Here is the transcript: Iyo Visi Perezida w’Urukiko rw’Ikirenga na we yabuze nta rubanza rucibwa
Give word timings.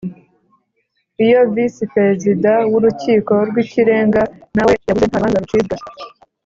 Iyo 1.25 1.39
Visi 1.53 1.83
Perezida 1.95 2.51
w’Urukiko 2.71 3.33
rw’Ikirenga 3.49 4.21
na 4.55 4.63
we 4.67 4.73
yabuze 4.87 5.05
nta 5.07 5.17
rubanza 5.19 5.41
rucibwa 5.43 5.75